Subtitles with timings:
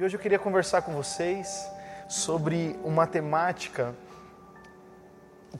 [0.00, 1.70] E hoje eu queria conversar com vocês
[2.08, 3.94] sobre uma temática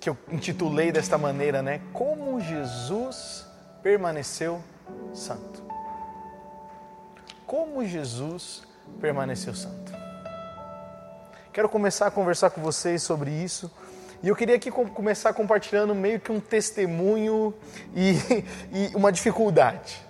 [0.01, 1.83] que eu intitulei desta maneira, né?
[1.93, 3.47] Como Jesus
[3.83, 4.63] permaneceu
[5.13, 5.63] santo.
[7.47, 8.63] Como Jesus
[8.99, 9.93] permaneceu santo.
[11.53, 13.71] Quero começar a conversar com vocês sobre isso.
[14.23, 17.53] E eu queria aqui começar compartilhando meio que um testemunho
[17.95, 18.15] e,
[18.73, 20.10] e uma dificuldade.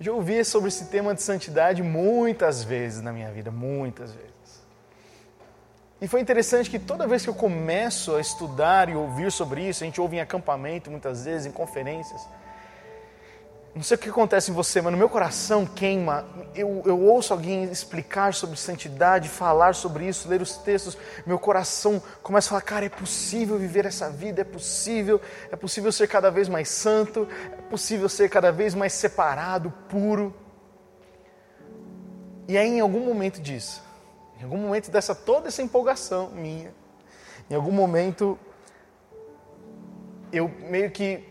[0.00, 4.28] Já ouvi sobre esse tema de santidade muitas vezes na minha vida, muitas vezes.
[6.00, 9.82] E foi interessante que toda vez que eu começo a estudar e ouvir sobre isso,
[9.82, 12.20] a gente ouve em acampamento muitas vezes, em conferências,
[13.78, 16.26] não sei o que acontece em você, mas no meu coração queima.
[16.52, 20.98] Eu, eu ouço alguém explicar sobre santidade, falar sobre isso, ler os textos.
[21.24, 25.20] Meu coração começa a falar: cara, é possível viver essa vida, é possível,
[25.52, 30.34] é possível ser cada vez mais santo, é possível ser cada vez mais separado, puro.
[32.48, 33.80] E aí, em algum momento disso,
[34.40, 36.74] em algum momento dessa toda essa empolgação minha,
[37.48, 38.36] em algum momento
[40.32, 41.27] eu meio que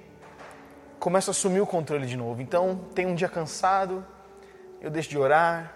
[0.99, 2.41] começo a assumir o controle de novo.
[2.41, 4.05] Então, tem um dia cansado,
[4.81, 5.73] eu deixo de orar.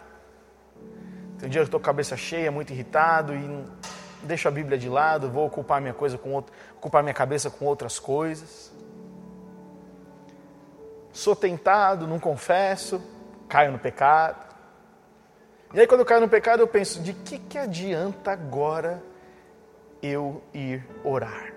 [1.37, 3.65] Tem um dia que eu estou com a cabeça cheia, muito irritado e
[4.23, 7.65] deixo a Bíblia de lado, vou ocupar minha coisa com outro, ocupar minha cabeça com
[7.65, 8.71] outras coisas.
[11.11, 13.01] Sou tentado, não confesso,
[13.49, 14.51] caio no pecado.
[15.73, 19.01] E aí quando eu caio no pecado, eu penso, de que que adianta agora
[20.01, 21.50] eu ir orar?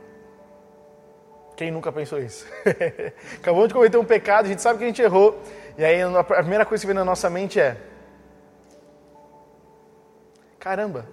[1.56, 2.46] Quem nunca pensou isso?
[3.38, 5.40] Acabamos de cometer um pecado, a gente sabe que a gente errou.
[5.78, 7.76] E aí a primeira coisa que vem na nossa mente é:
[10.58, 11.06] caramba,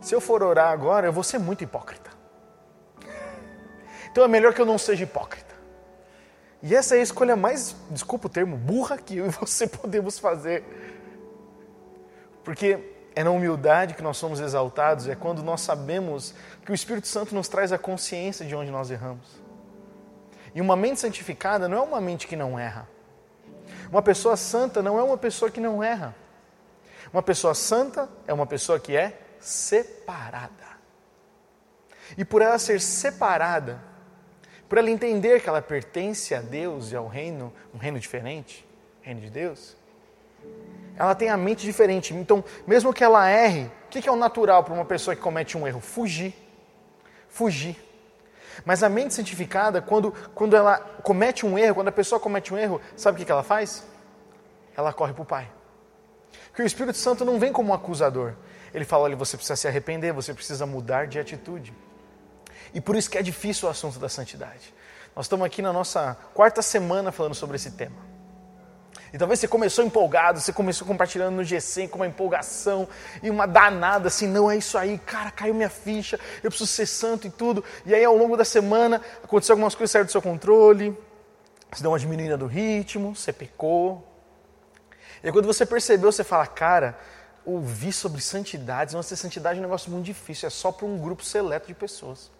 [0.00, 2.10] se eu for orar agora, eu vou ser muito hipócrita.
[4.10, 5.52] Então é melhor que eu não seja hipócrita.
[6.62, 10.18] E essa é a escolha mais, desculpa o termo, burra que eu e você podemos
[10.18, 10.64] fazer.
[12.44, 12.78] Porque
[13.14, 17.34] é na humildade que nós somos exaltados, é quando nós sabemos que o Espírito Santo
[17.34, 19.41] nos traz a consciência de onde nós erramos.
[20.54, 22.88] E uma mente santificada não é uma mente que não erra.
[23.90, 26.14] Uma pessoa santa não é uma pessoa que não erra.
[27.12, 30.72] Uma pessoa santa é uma pessoa que é separada.
[32.16, 33.82] E por ela ser separada,
[34.68, 38.66] por ela entender que ela pertence a Deus e ao reino, um reino diferente,
[39.02, 39.76] reino de Deus,
[40.96, 42.14] ela tem a mente diferente.
[42.14, 45.56] Então, mesmo que ela erre, o que é o natural para uma pessoa que comete
[45.56, 45.80] um erro?
[45.80, 46.34] Fugir.
[47.28, 47.76] Fugir.
[48.64, 52.58] Mas a mente santificada, quando, quando ela comete um erro, quando a pessoa comete um
[52.58, 53.84] erro, sabe o que, que ela faz?
[54.76, 55.50] Ela corre para o Pai.
[56.48, 58.34] Porque o Espírito Santo não vem como um acusador.
[58.74, 61.74] Ele fala: olha, você precisa se arrepender, você precisa mudar de atitude.
[62.74, 64.72] E por isso que é difícil o assunto da santidade.
[65.14, 68.11] Nós estamos aqui na nossa quarta semana falando sobre esse tema.
[69.12, 72.88] E talvez você começou empolgado, você começou compartilhando no G100 com uma empolgação
[73.22, 76.86] e uma danada assim, não é isso aí, cara, caiu minha ficha, eu preciso ser
[76.86, 77.62] santo e tudo.
[77.84, 80.96] E aí ao longo da semana aconteceu algumas coisas saíram do seu controle,
[81.70, 84.02] você deu uma diminuída do ritmo, você pecou.
[85.22, 86.98] E aí quando você percebeu, você fala, cara,
[87.44, 90.96] ouvir sobre santidade, não ser santidade é um negócio muito difícil, é só para um
[90.96, 92.30] grupo seleto de pessoas.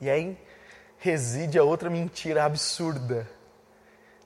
[0.00, 0.38] E aí
[0.98, 3.28] reside a outra mentira absurda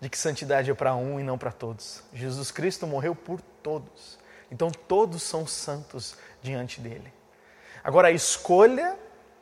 [0.01, 2.03] de que santidade é para um e não para todos.
[2.13, 4.19] Jesus Cristo morreu por todos.
[4.51, 7.13] Então todos são santos diante dele.
[7.83, 8.97] Agora a escolha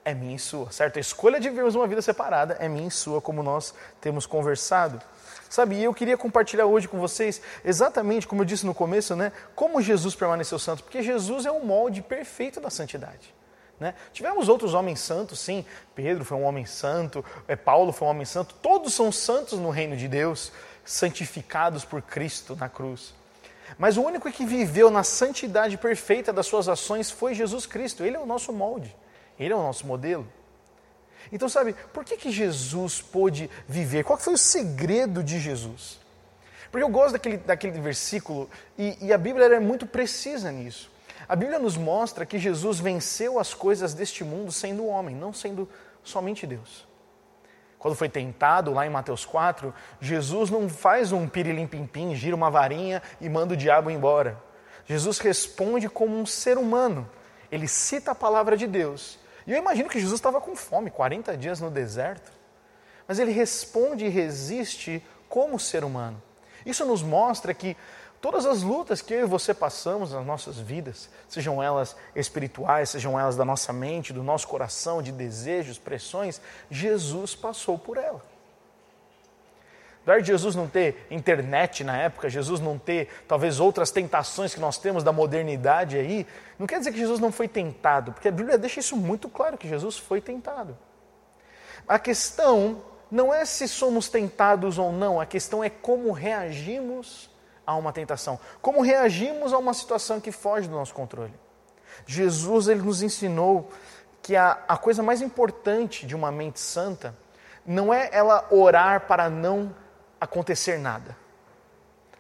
[0.05, 0.99] é minha e sua, certo?
[0.99, 5.01] A escolha de vivermos uma vida separada é minha e sua, como nós temos conversado.
[5.49, 9.33] Sabe, eu queria compartilhar hoje com vocês exatamente como eu disse no começo, né?
[9.55, 13.35] Como Jesus permaneceu santo, porque Jesus é o molde perfeito da santidade.
[13.79, 13.95] Né?
[14.13, 15.65] Tivemos outros homens santos, sim.
[15.95, 18.55] Pedro foi um homem santo, é, Paulo foi um homem santo.
[18.63, 20.53] Todos são santos no reino de Deus,
[20.85, 23.15] santificados por Cristo na cruz.
[23.79, 28.05] Mas o único que viveu na santidade perfeita das suas ações foi Jesus Cristo.
[28.05, 28.95] Ele é o nosso molde,
[29.39, 30.27] ele é o nosso modelo.
[31.33, 34.05] Então, sabe, por que, que Jesus pôde viver?
[34.05, 35.99] Qual foi o segredo de Jesus?
[36.71, 38.49] Porque eu gosto daquele, daquele versículo
[38.79, 40.91] e, e a Bíblia é muito precisa nisso.
[41.29, 45.69] A Bíblia nos mostra que Jesus venceu as coisas deste mundo sendo homem, não sendo
[46.03, 46.87] somente Deus.
[47.79, 53.03] Quando foi tentado lá em Mateus 4, Jesus não faz um pirilim-pim-pim, gira uma varinha
[53.21, 54.43] e manda o diabo embora.
[54.87, 57.09] Jesus responde como um ser humano.
[57.51, 59.19] Ele cita a palavra de Deus.
[59.47, 62.33] E eu imagino que Jesus estava com fome, 40 dias no deserto.
[63.07, 66.23] Mas ele responde e resiste como ser humano.
[66.65, 67.77] Isso nos mostra que
[68.25, 73.21] Todas as lutas que eu e você passamos nas nossas vidas, sejam elas espirituais, sejam
[73.21, 76.41] elas da nossa mente, do nosso coração, de desejos, pressões,
[76.71, 78.25] Jesus passou por ela.
[80.01, 84.61] Apesar de Jesus não ter internet na época, Jesus não ter talvez outras tentações que
[84.61, 86.27] nós temos da modernidade aí,
[86.59, 89.59] não quer dizer que Jesus não foi tentado, porque a Bíblia deixa isso muito claro
[89.59, 90.75] que Jesus foi tentado.
[91.87, 97.34] A questão não é se somos tentados ou não, a questão é como reagimos
[97.67, 101.35] a uma tentação, como reagimos a uma situação que foge do nosso controle.
[102.07, 103.71] Jesus ele nos ensinou
[104.23, 107.15] que a, a coisa mais importante de uma mente santa
[107.67, 109.75] não é ela orar para não
[110.21, 111.17] acontecer nada.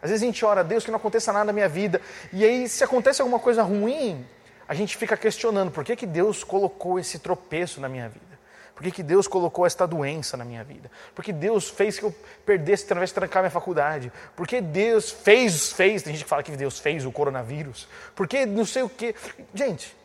[0.02, 2.00] Às vezes a gente ora Deus que não aconteça nada na minha vida,
[2.32, 4.26] e aí se acontece alguma coisa ruim,
[4.68, 8.33] a gente fica questionando por que, que Deus colocou esse tropeço na minha vida.
[8.74, 10.90] Por que, que Deus colocou esta doença na minha vida?
[11.14, 14.12] Por que Deus fez que eu perdesse através de trancar minha faculdade?
[14.34, 17.86] Por que Deus fez, fez, tem gente que fala que Deus fez o coronavírus?
[18.16, 19.14] Por que não sei o que.
[19.54, 19.96] Gente,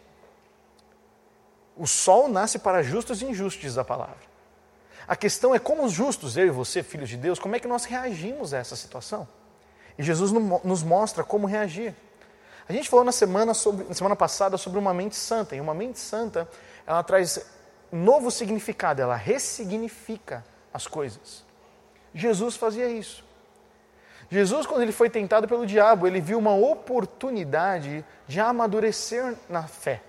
[1.76, 4.30] o sol nasce para justos e injustos, diz a palavra.
[5.08, 7.68] A questão é como os justos, eu e você, filhos de Deus, como é que
[7.68, 9.28] nós reagimos a essa situação?
[9.98, 10.32] E Jesus
[10.64, 11.96] nos mostra como reagir.
[12.68, 15.74] A gente falou na semana, sobre, na semana passada sobre uma mente santa, e uma
[15.74, 16.48] mente santa,
[16.86, 17.44] ela traz
[17.92, 21.44] novo significado, ela ressignifica as coisas.
[22.14, 23.24] Jesus fazia isso.
[24.32, 30.04] Jesus, quando ele foi tentado pelo diabo, ele viu uma oportunidade de amadurecer na fé.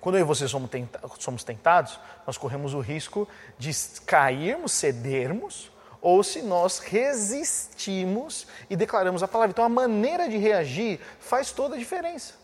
[0.00, 3.70] Quando eu e você somos tentados, nós corremos o risco de
[4.04, 5.72] cairmos, cedermos,
[6.02, 9.52] ou se nós resistimos e declaramos a palavra.
[9.52, 12.34] Então a maneira de reagir faz toda a diferença.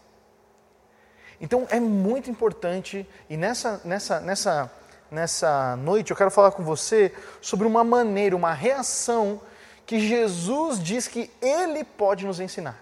[1.40, 4.70] Então é muito importante, e nessa, nessa, nessa,
[5.10, 9.40] nessa noite eu quero falar com você sobre uma maneira, uma reação
[9.86, 12.78] que Jesus diz que Ele pode nos ensinar.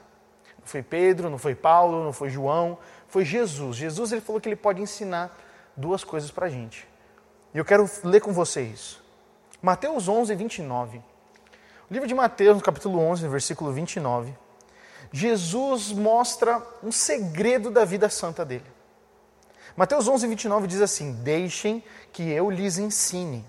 [0.58, 3.76] Não foi Pedro, não foi Paulo, não foi João, foi Jesus.
[3.76, 5.36] Jesus ele falou que ele pode ensinar
[5.76, 6.86] duas coisas para a gente.
[7.54, 8.98] E eu quero ler com vocês.
[9.62, 10.98] Mateus 11, 29.
[10.98, 14.34] O livro de Mateus, no capítulo 11, no versículo 29.
[15.12, 18.66] Jesus mostra um segredo da vida santa dele.
[19.76, 21.82] Mateus 11, 29 diz assim: Deixem
[22.12, 23.44] que eu lhes ensine.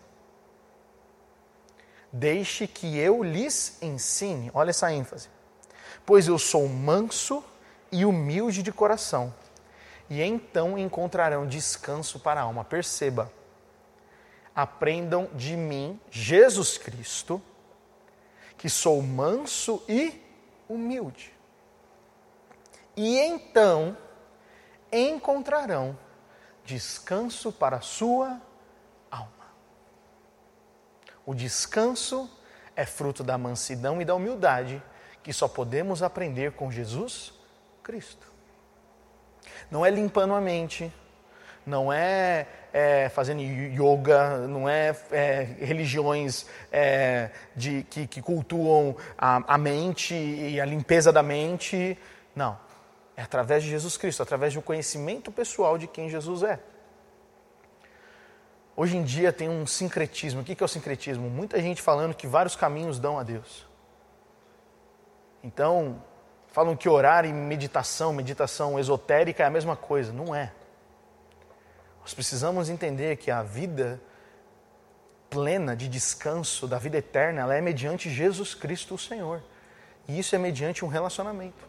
[2.11, 4.49] Deixe que eu lhes ensine.
[4.53, 5.29] Olha essa ênfase.
[6.05, 7.43] Pois eu sou manso
[7.91, 9.33] e humilde de coração
[10.09, 12.65] e então encontrarão descanso para a alma.
[12.65, 13.31] Perceba,
[14.55, 17.41] aprendam de mim, Jesus Cristo,
[18.57, 20.19] que sou manso e
[20.67, 21.31] humilde.
[23.01, 23.95] E então
[24.91, 25.97] encontrarão
[26.65, 28.41] descanso para a sua
[29.09, 29.47] alma.
[31.25, 32.29] O descanso
[32.75, 34.83] é fruto da mansidão e da humildade
[35.23, 37.33] que só podemos aprender com Jesus
[37.81, 38.27] Cristo.
[39.71, 40.93] Não é limpando a mente,
[41.65, 49.53] não é, é fazendo yoga, não é, é religiões é, de, que, que, cultuam a,
[49.53, 51.97] a mente e a limpeza da mente.
[52.35, 52.67] Não.
[53.19, 56.59] É através de Jesus Cristo, através do conhecimento pessoal de quem Jesus é.
[58.77, 60.39] Hoje em dia tem um sincretismo.
[60.39, 61.29] O que é o sincretismo?
[61.29, 63.67] Muita gente falando que vários caminhos dão a Deus.
[65.43, 66.01] Então,
[66.51, 70.11] Falam que orar e meditação, meditação esotérica é a mesma coisa.
[70.11, 70.51] Não é.
[72.01, 74.01] Nós precisamos entender que a vida
[75.29, 79.43] plena de descanso, da vida eterna, ela é mediante Jesus Cristo, o Senhor.
[80.07, 81.68] E isso é mediante um relacionamento.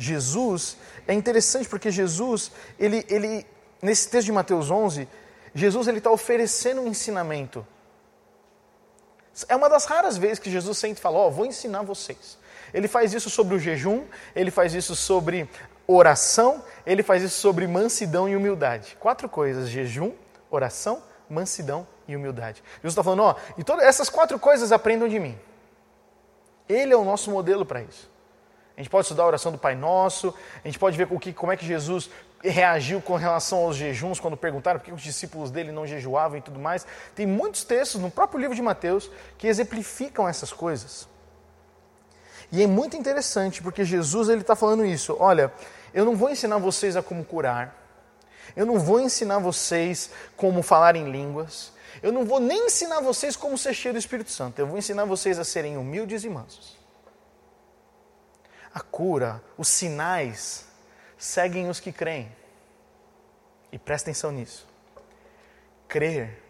[0.00, 3.46] Jesus, é interessante porque Jesus, ele, ele
[3.82, 5.06] nesse texto de Mateus 11,
[5.54, 7.66] Jesus está oferecendo um ensinamento.
[9.46, 12.38] É uma das raras vezes que Jesus sempre fala, ó, oh, vou ensinar vocês.
[12.72, 14.04] Ele faz isso sobre o jejum,
[14.34, 15.48] ele faz isso sobre
[15.86, 18.96] oração, ele faz isso sobre mansidão e humildade.
[18.98, 20.12] Quatro coisas: jejum,
[20.50, 22.62] oração, mansidão e humildade.
[22.76, 25.38] Jesus está falando, ó, e todas essas quatro coisas aprendam de mim.
[26.68, 28.10] Ele é o nosso modelo para isso.
[28.80, 30.32] A gente pode estudar a oração do Pai Nosso,
[30.64, 32.08] a gente pode ver como é que Jesus
[32.42, 36.40] reagiu com relação aos jejuns, quando perguntaram por que os discípulos dele não jejuavam e
[36.40, 36.86] tudo mais.
[37.14, 41.06] Tem muitos textos no próprio livro de Mateus que exemplificam essas coisas.
[42.50, 45.14] E é muito interessante porque Jesus ele está falando isso.
[45.20, 45.52] Olha,
[45.92, 47.76] eu não vou ensinar vocês a como curar.
[48.56, 50.08] Eu não vou ensinar vocês
[50.38, 51.70] como falar em línguas.
[52.02, 54.58] Eu não vou nem ensinar vocês como ser cheio do Espírito Santo.
[54.58, 56.79] Eu vou ensinar vocês a serem humildes e mansos.
[58.72, 60.68] A cura, os sinais,
[61.18, 62.30] seguem os que creem.
[63.72, 64.68] E presta atenção nisso.
[65.88, 66.42] Crer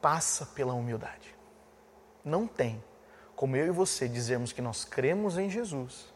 [0.00, 1.34] passa pela humildade.
[2.24, 2.82] Não tem
[3.36, 6.06] como eu e você dizermos que nós cremos em Jesus,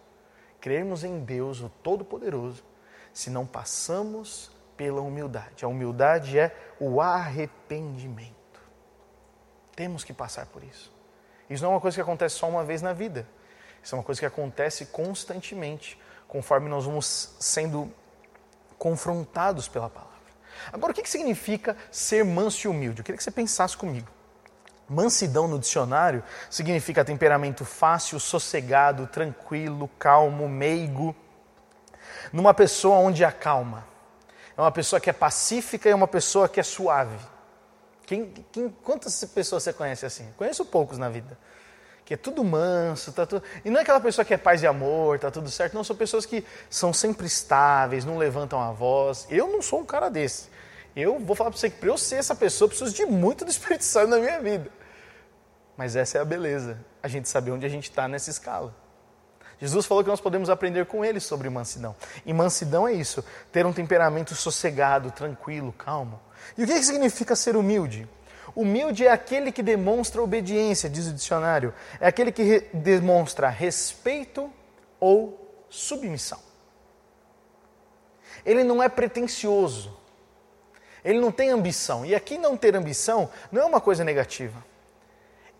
[0.58, 2.64] cremos em Deus, o Todo-Poderoso,
[3.12, 5.64] se não passamos pela humildade.
[5.64, 8.34] A humildade é o arrependimento.
[9.76, 10.90] Temos que passar por isso.
[11.48, 13.28] Isso não é uma coisa que acontece só uma vez na vida.
[13.82, 17.92] Isso é uma coisa que acontece constantemente, conforme nós vamos sendo
[18.78, 20.10] confrontados pela palavra.
[20.72, 23.00] Agora, o que significa ser manso e humilde?
[23.00, 24.08] Eu queria que você pensasse comigo.
[24.88, 31.14] Mansidão no dicionário significa temperamento fácil, sossegado, tranquilo, calmo, meigo.
[32.32, 33.86] Numa pessoa onde acalma.
[34.56, 37.16] É uma pessoa que é pacífica e é uma pessoa que é suave.
[38.04, 40.28] Quem, quem, quantas pessoas você conhece assim?
[40.36, 41.38] Conheço poucos na vida.
[42.10, 43.40] Que é tudo manso, tá tudo...
[43.64, 45.74] e não é aquela pessoa que é paz e amor, tá tudo certo.
[45.74, 49.28] Não, são pessoas que são sempre estáveis, não levantam a voz.
[49.30, 50.48] Eu não sou um cara desse.
[50.96, 53.44] Eu vou falar para você que para eu ser essa pessoa, eu preciso de muito
[53.44, 54.68] do Espírito Santo na minha vida.
[55.76, 58.74] Mas essa é a beleza, a gente saber onde a gente está nessa escala.
[59.60, 61.94] Jesus falou que nós podemos aprender com ele sobre mansidão.
[62.26, 66.20] E mansidão é isso, ter um temperamento sossegado, tranquilo, calmo.
[66.58, 68.08] E o que significa ser humilde?
[68.54, 71.72] Humilde é aquele que demonstra obediência, diz o dicionário.
[72.00, 74.52] É aquele que re demonstra respeito
[74.98, 75.38] ou
[75.68, 76.38] submissão.
[78.44, 79.98] Ele não é pretensioso.
[81.04, 82.04] Ele não tem ambição.
[82.04, 84.64] E aqui não ter ambição não é uma coisa negativa.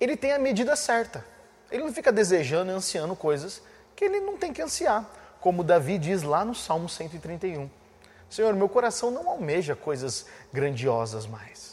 [0.00, 1.24] Ele tem a medida certa.
[1.70, 3.62] Ele não fica desejando e ansiando coisas
[3.94, 5.08] que ele não tem que ansiar.
[5.40, 7.70] Como Davi diz lá no Salmo 131.
[8.28, 11.69] Senhor, meu coração não almeja coisas grandiosas mais.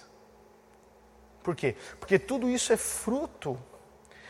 [1.48, 1.76] Por quê?
[1.98, 3.58] Porque tudo isso é fruto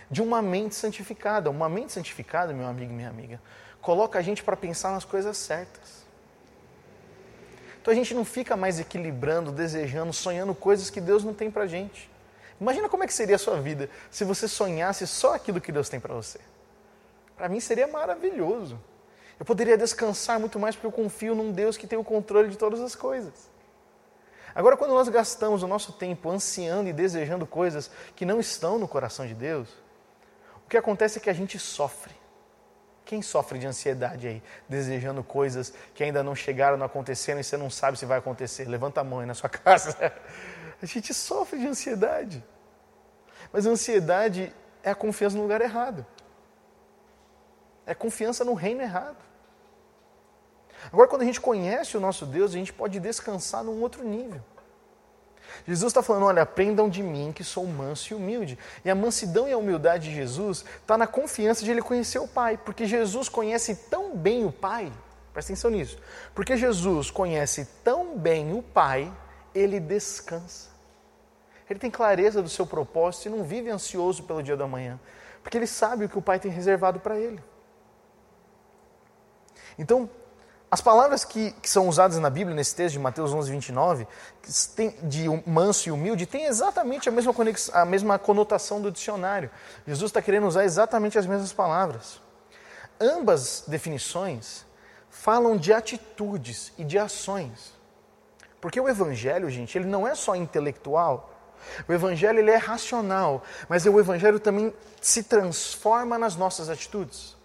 [0.08, 1.50] de uma mente santificada.
[1.50, 3.42] Uma mente santificada, meu amigo e minha amiga,
[3.82, 6.06] coloca a gente para pensar nas coisas certas.
[7.82, 11.66] Então a gente não fica mais equilibrando, desejando, sonhando coisas que Deus não tem para
[11.66, 12.08] gente.
[12.62, 15.90] Imagina como é que seria a sua vida se você sonhasse só aquilo que Deus
[15.90, 16.40] tem para você.
[17.36, 18.80] Para mim seria maravilhoso.
[19.40, 22.60] Eu poderia descansar muito mais porque eu confio num Deus que tem o controle de
[22.60, 23.57] todas as coisas.
[24.58, 28.88] Agora, quando nós gastamos o nosso tempo ansiando e desejando coisas que não estão no
[28.88, 29.70] coração de Deus,
[30.66, 32.16] o que acontece é que a gente sofre.
[33.06, 37.56] Quem sofre de ansiedade aí, desejando coisas que ainda não chegaram, não aconteceram e você
[37.56, 38.68] não sabe se vai acontecer?
[38.68, 39.96] Levanta a mão aí na sua casa.
[40.82, 42.44] A gente sofre de ansiedade.
[43.54, 46.04] Mas a ansiedade é a confiança no lugar errado.
[47.86, 49.24] É confiança no reino errado.
[50.92, 54.42] Agora, quando a gente conhece o nosso Deus, a gente pode descansar num outro nível.
[55.66, 58.58] Jesus está falando: olha, aprendam de mim que sou manso e humilde.
[58.84, 62.28] E a mansidão e a humildade de Jesus está na confiança de ele conhecer o
[62.28, 64.92] Pai, porque Jesus conhece tão bem o Pai,
[65.34, 65.98] presta atenção nisso,
[66.34, 69.12] porque Jesus conhece tão bem o Pai,
[69.54, 70.76] ele descansa.
[71.70, 74.98] Ele tem clareza do seu propósito e não vive ansioso pelo dia da manhã,
[75.44, 77.44] porque ele sabe o que o Pai tem reservado para ele.
[79.78, 80.10] Então,
[80.70, 84.08] as palavras que, que, são usadas na Bíblia, nesse texto de Mateus 11, 29,
[84.76, 87.34] tem, de manso e humilde, tem exatamente a mesma,
[87.74, 89.50] a mesma conotação do dicionário.
[89.88, 92.22] Jesus está querendo usar exatamente as mesmas palavras.
[93.00, 94.66] Ambas definições
[95.10, 97.74] falam de atitudes e de ações.
[98.60, 101.34] Porque o Evangelho, gente, ele não é só intelectual.
[101.88, 107.37] O Evangelho ele é racional, mas o Evangelho também se transforma nas nossas atitudes.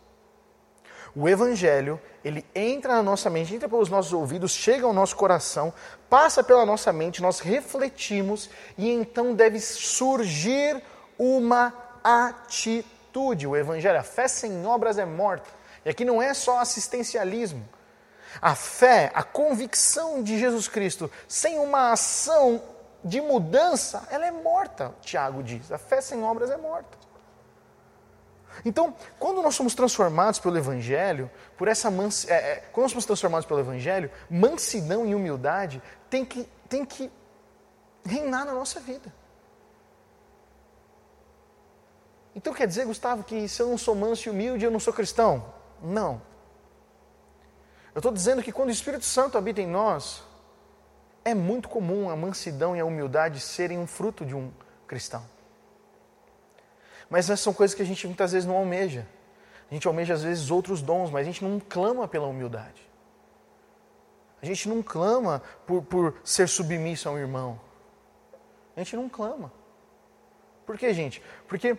[1.15, 5.73] O Evangelho, ele entra na nossa mente, entra pelos nossos ouvidos, chega ao nosso coração,
[6.09, 10.83] passa pela nossa mente, nós refletimos e então deve surgir
[11.19, 13.47] uma atitude.
[13.47, 15.49] O Evangelho, a fé sem obras é morta.
[15.85, 17.69] E aqui não é só assistencialismo.
[18.41, 22.63] A fé, a convicção de Jesus Cristo, sem uma ação
[23.05, 25.71] de mudança, ela é morta, Tiago diz.
[25.71, 27.02] A fé sem obras é morta.
[28.65, 32.29] Então, quando nós somos transformados pelo Evangelho, por essa mans...
[32.29, 37.11] É, é, quando nós somos transformados pelo Evangelho, mansidão e humildade tem que, tem que
[38.05, 39.13] reinar na nossa vida.
[42.35, 44.93] Então quer dizer, Gustavo, que se eu não sou manso e humilde, eu não sou
[44.93, 45.45] cristão?
[45.83, 46.21] Não.
[47.95, 50.23] Eu estou dizendo que quando o Espírito Santo habita em nós,
[51.25, 54.51] é muito comum a mansidão e a humildade serem um fruto de um
[54.87, 55.23] cristão.
[57.13, 59.07] Mas essas são coisas que a gente muitas vezes não almeja.
[59.71, 62.91] A gente almeja às vezes outros dons, mas a gente não clama pela humildade.
[64.41, 67.61] A gente não clama por, por ser submisso a um irmão.
[68.75, 69.53] A gente não clama.
[70.65, 71.23] Por quê, gente?
[71.47, 71.77] Porque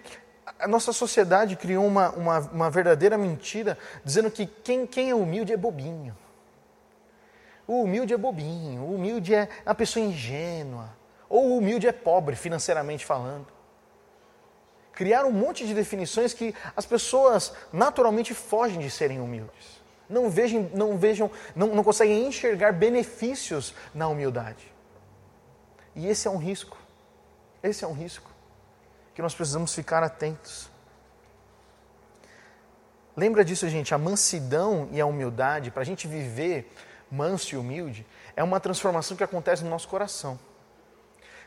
[0.59, 3.75] a nossa sociedade criou uma, uma, uma verdadeira mentira
[4.05, 6.15] dizendo que quem, quem é humilde é bobinho.
[7.65, 10.95] O humilde é bobinho, o humilde é uma pessoa ingênua,
[11.27, 13.52] ou o humilde é pobre, financeiramente falando
[14.93, 19.81] criaram um monte de definições que as pessoas naturalmente fogem de serem humildes.
[20.07, 24.71] Não vejam, não vejam, não, não conseguem enxergar benefícios na humildade.
[25.95, 26.77] E esse é um risco.
[27.61, 28.29] Esse é um risco.
[29.15, 30.69] que nós precisamos ficar atentos.
[33.15, 33.93] Lembra disso, gente?
[33.93, 36.71] A mansidão e a humildade, para a gente viver
[37.11, 40.39] manso e humilde, é uma transformação que acontece no nosso coração.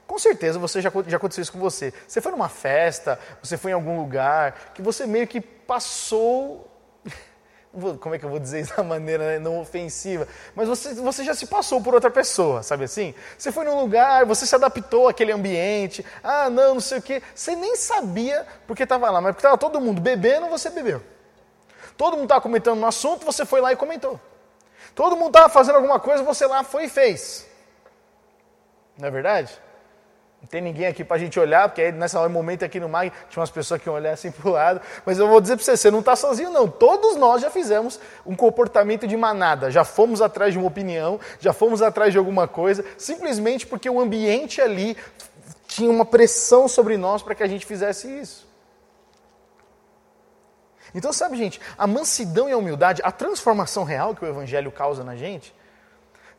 [0.06, 1.92] Com certeza você já, já aconteceu isso com você.
[2.06, 6.70] Você foi numa festa, você foi em algum lugar, que você meio que passou.
[8.00, 10.26] Como é que eu vou dizer isso da maneira né, não ofensiva?
[10.54, 13.14] Mas você, você já se passou por outra pessoa, sabe assim?
[13.36, 16.06] Você foi num lugar, você se adaptou àquele ambiente.
[16.22, 17.22] Ah, não, não sei o quê.
[17.34, 21.02] Você nem sabia porque estava lá, mas porque estava todo mundo bebendo, você bebeu.
[21.96, 24.20] Todo mundo estava comentando no assunto, você foi lá e comentou.
[24.94, 27.46] Todo mundo estava fazendo alguma coisa, você lá foi e fez.
[28.96, 29.65] Não é verdade?
[30.46, 33.12] Não tem ninguém aqui para a gente olhar, porque aí nesse momento aqui no MAG
[33.28, 34.80] tinha umas pessoas que iam olhar assim para o lado.
[35.04, 36.68] Mas eu vou dizer para você, você não está sozinho não.
[36.68, 39.72] Todos nós já fizemos um comportamento de manada.
[39.72, 43.98] Já fomos atrás de uma opinião, já fomos atrás de alguma coisa, simplesmente porque o
[43.98, 44.96] ambiente ali
[45.66, 48.46] tinha uma pressão sobre nós para que a gente fizesse isso.
[50.94, 55.02] Então, sabe, gente, a mansidão e a humildade, a transformação real que o Evangelho causa
[55.02, 55.52] na gente,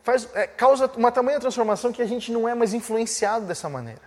[0.08, 4.02] faz, é, causa uma tamanha transformação que a gente não é mais influenciado dessa maneira.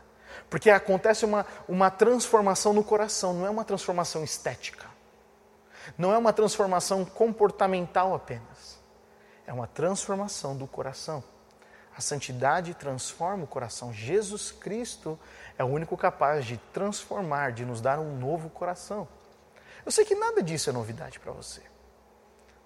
[0.49, 4.87] Porque acontece uma, uma transformação no coração, não é uma transformação estética.
[5.99, 8.79] Não é uma transformação comportamental apenas.
[9.47, 11.23] É uma transformação do coração.
[11.95, 13.93] A santidade transforma o coração.
[13.93, 15.19] Jesus Cristo
[15.59, 19.07] é o único capaz de transformar, de nos dar um novo coração.
[19.85, 21.61] Eu sei que nada disso é novidade para você.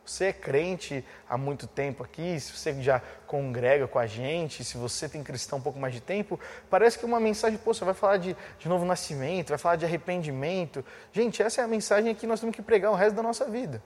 [0.05, 4.77] Você é crente há muito tempo aqui, se você já congrega com a gente, se
[4.77, 7.95] você tem cristão um pouco mais de tempo, parece que uma mensagem, pô, você vai
[7.95, 10.85] falar de, de novo nascimento, vai falar de arrependimento.
[11.11, 13.83] Gente, essa é a mensagem que nós temos que pregar o resto da nossa vida.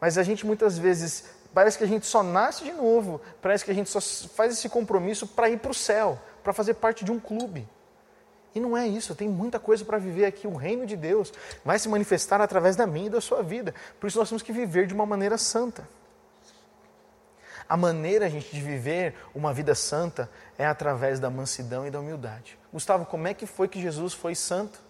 [0.00, 3.70] Mas a gente muitas vezes, parece que a gente só nasce de novo, parece que
[3.70, 7.12] a gente só faz esse compromisso para ir para o céu, para fazer parte de
[7.12, 7.68] um clube.
[8.54, 10.46] E não é isso, tem muita coisa para viver aqui.
[10.46, 11.32] O reino de Deus
[11.64, 13.74] vai se manifestar através da minha e da sua vida.
[14.00, 15.88] Por isso nós temos que viver de uma maneira santa.
[17.68, 22.58] A maneira, gente, de viver uma vida santa é através da mansidão e da humildade.
[22.72, 24.80] Gustavo, como é que foi que Jesus foi santo?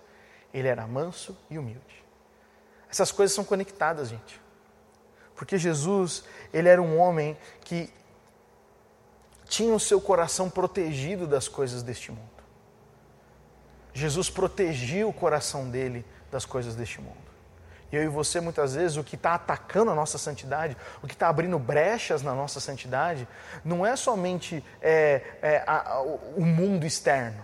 [0.55, 2.05] Ele era manso e humilde.
[2.89, 4.41] Essas coisas são conectadas, gente.
[5.35, 7.93] Porque Jesus, ele era um homem que
[9.47, 12.38] tinha o seu coração protegido das coisas deste mundo.
[13.93, 17.29] Jesus protegia o coração dele das coisas deste mundo.
[17.91, 21.15] E eu e você, muitas vezes, o que está atacando a nossa santidade, o que
[21.15, 23.27] está abrindo brechas na nossa santidade,
[23.65, 27.43] não é somente é, é, a, a, o mundo externo,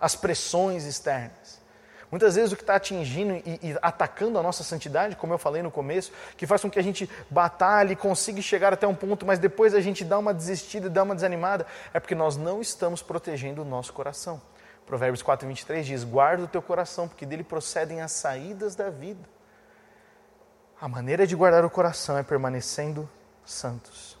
[0.00, 1.62] as pressões externas.
[2.10, 5.62] Muitas vezes o que está atingindo e, e, atacando a nossa santidade, como eu falei
[5.62, 9.38] no começo, que faz com que a gente batalhe consiga chegar até um ponto, mas
[9.38, 13.62] depois a gente dá uma desistida, dá uma desanimada, é porque nós não estamos protegendo
[13.62, 14.40] o nosso coração.
[14.86, 19.28] Provérbios 4, 23 diz: Guarda o teu coração, porque dele procedem as saídas da vida.
[20.80, 23.08] A maneira de guardar o coração é permanecendo
[23.44, 24.18] santos.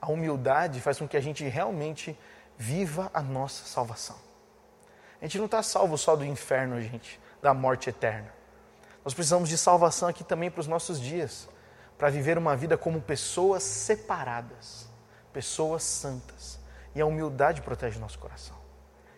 [0.00, 2.18] A humildade faz com que a gente realmente
[2.56, 4.16] viva a nossa salvação.
[5.20, 8.32] A gente não está salvo só do inferno, gente, da morte eterna.
[9.04, 11.48] Nós precisamos de salvação aqui também para os nossos dias,
[11.98, 14.88] para viver uma vida como pessoas separadas,
[15.32, 16.58] pessoas santas.
[16.94, 18.63] E a humildade protege o nosso coração.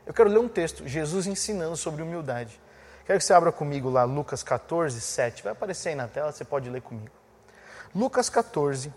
[0.07, 2.61] Eu quero ler um texto, Jesus ensinando sobre humildade.
[3.05, 5.43] Quero que você abra comigo lá Lucas 14, 7.
[5.43, 7.11] Vai aparecer aí na tela, você pode ler comigo.
[7.93, 8.95] Lucas 14,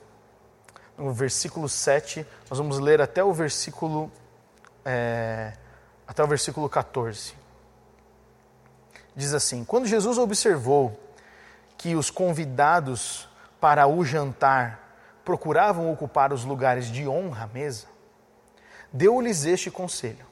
[0.96, 4.12] no versículo 7, nós vamos ler até o versículo,
[4.86, 5.54] é,
[6.08, 7.34] até o versículo 14.
[9.16, 11.00] Diz assim: Quando Jesus observou
[11.76, 13.28] que os convidados
[13.60, 14.96] para o jantar
[15.26, 17.88] procuravam ocupar os lugares de honra à mesa,
[18.94, 20.29] deu-lhes este conselho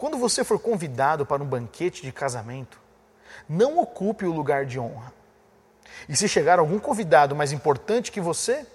[0.00, 2.80] quando você for convidado para um banquete de casamento,
[3.46, 5.12] não ocupe o lugar de honra.
[6.08, 8.66] E se chegar algum convidado mais importante que você,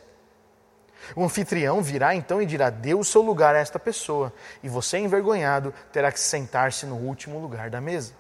[1.16, 5.00] o anfitrião virá então e dirá: Dê o seu lugar a esta pessoa, e você,
[5.00, 8.14] envergonhado, terá que sentar-se no último lugar da mesa.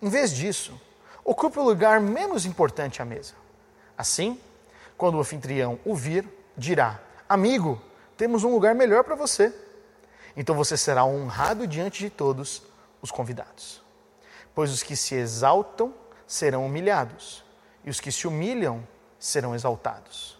[0.00, 0.80] Em vez disso,
[1.24, 3.34] ocupe o lugar menos importante à mesa.
[3.98, 4.40] Assim,
[4.96, 6.24] quando o anfitrião o vir,
[6.56, 7.82] dirá: Amigo,
[8.16, 9.52] temos um lugar melhor para você.
[10.36, 12.62] Então você será honrado diante de todos
[13.02, 13.82] os convidados.
[14.54, 15.94] Pois os que se exaltam
[16.26, 17.44] serão humilhados,
[17.84, 18.86] e os que se humilham
[19.18, 20.38] serão exaltados.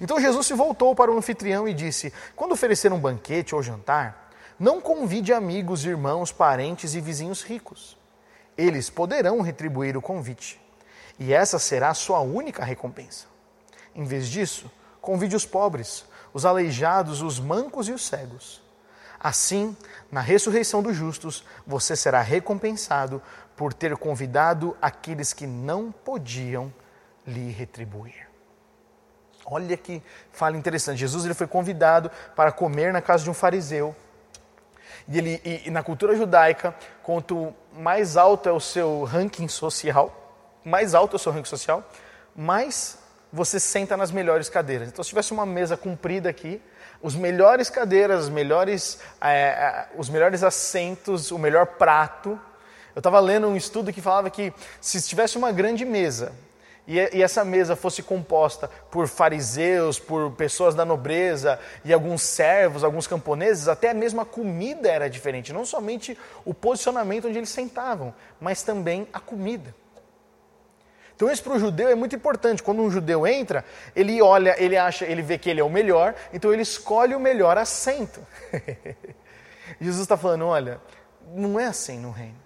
[0.00, 4.30] Então Jesus se voltou para o anfitrião e disse: Quando oferecer um banquete ou jantar,
[4.58, 7.96] não convide amigos, irmãos, parentes e vizinhos ricos.
[8.56, 10.60] Eles poderão retribuir o convite,
[11.18, 13.26] e essa será a sua única recompensa.
[13.94, 14.70] Em vez disso,
[15.00, 18.67] convide os pobres, os aleijados, os mancos e os cegos
[19.20, 19.76] Assim,
[20.10, 23.20] na ressurreição dos justos, você será recompensado
[23.56, 26.72] por ter convidado aqueles que não podiam
[27.26, 28.28] lhe retribuir.
[29.44, 30.98] Olha que fala interessante.
[30.98, 33.96] Jesus ele foi convidado para comer na casa de um fariseu.
[35.08, 40.14] E, ele, e, e na cultura judaica, quanto mais alto é o seu ranking social,
[40.64, 41.82] mais alto é o seu ranking social,
[42.36, 42.98] mais
[43.32, 44.88] você senta nas melhores cadeiras.
[44.88, 46.60] Então, se tivesse uma mesa comprida aqui,
[47.02, 52.38] os melhores cadeiras, os melhores, é, é, os melhores assentos, o melhor prato.
[52.94, 56.32] Eu estava lendo um estudo que falava que se tivesse uma grande mesa
[56.88, 62.82] e, e essa mesa fosse composta por fariseus, por pessoas da nobreza e alguns servos,
[62.82, 65.52] alguns camponeses, até mesmo a comida era diferente.
[65.52, 69.74] Não somente o posicionamento onde eles sentavam, mas também a comida.
[71.18, 72.62] Então isso para o judeu é muito importante.
[72.62, 73.64] Quando um judeu entra,
[73.96, 77.18] ele olha, ele acha, ele vê que ele é o melhor, então ele escolhe o
[77.18, 78.24] melhor assento.
[79.82, 80.80] Jesus está falando, olha,
[81.34, 82.38] não é assim no reino.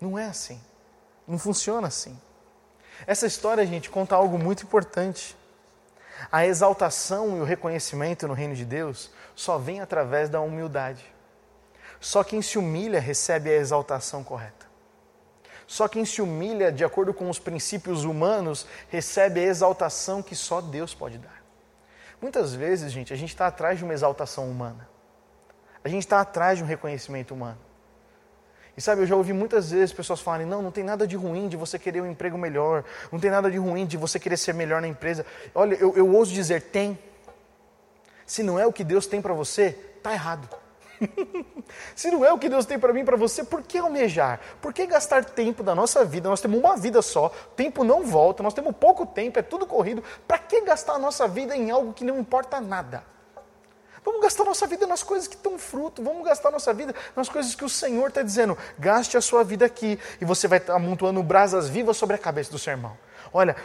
[0.00, 0.58] Não é assim.
[1.26, 2.18] Não funciona assim.
[3.06, 5.36] Essa história, gente, conta algo muito importante.
[6.32, 11.04] A exaltação e o reconhecimento no reino de Deus só vem através da humildade.
[12.00, 14.57] Só quem se humilha recebe a exaltação correta.
[15.68, 20.62] Só quem se humilha de acordo com os princípios humanos recebe a exaltação que só
[20.62, 21.44] Deus pode dar.
[22.22, 24.88] Muitas vezes, gente, a gente está atrás de uma exaltação humana.
[25.84, 27.58] A gente está atrás de um reconhecimento humano.
[28.74, 31.48] E sabe, eu já ouvi muitas vezes pessoas falarem: não, não tem nada de ruim
[31.48, 34.54] de você querer um emprego melhor, não tem nada de ruim de você querer ser
[34.54, 35.26] melhor na empresa.
[35.54, 36.98] Olha, eu, eu ouso dizer: tem.
[38.24, 40.48] Se não é o que Deus tem para você, está errado.
[41.94, 44.40] Se não é o que Deus tem para mim e para você, por que almejar?
[44.60, 46.28] Por que gastar tempo da nossa vida?
[46.28, 50.02] Nós temos uma vida só, tempo não volta, nós temos pouco tempo, é tudo corrido.
[50.26, 53.04] Para que gastar a nossa vida em algo que não importa nada?
[54.04, 57.54] Vamos gastar nossa vida nas coisas que estão fruto, vamos gastar nossa vida nas coisas
[57.54, 58.56] que o Senhor está dizendo.
[58.78, 62.50] Gaste a sua vida aqui e você vai estar amontoando brasas vivas sobre a cabeça
[62.50, 62.96] do seu irmão.
[63.32, 63.56] Olha,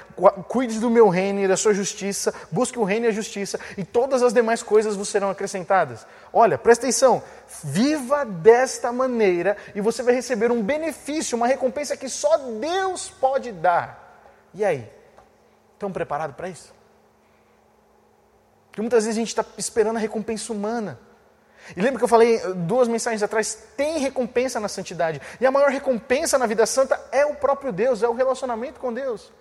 [0.48, 3.84] cuide do meu reino e da sua justiça, busque o reino e a justiça, e
[3.84, 6.06] todas as demais coisas vos serão acrescentadas.
[6.34, 7.24] Olha, presta atenção,
[7.64, 13.52] viva desta maneira e você vai receber um benefício, uma recompensa que só Deus pode
[13.52, 14.02] dar.
[14.54, 14.90] E aí?
[15.74, 16.74] Estão preparados para isso?
[18.74, 20.98] Porque muitas vezes a gente está esperando a recompensa humana.
[21.78, 23.56] E lembra que eu falei duas mensagens atrás?
[23.78, 25.22] Tem recompensa na santidade.
[25.40, 28.92] E a maior recompensa na vida santa é o próprio Deus, é o relacionamento com
[28.92, 29.32] Deus.